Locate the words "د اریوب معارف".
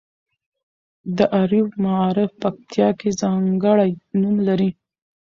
1.17-2.31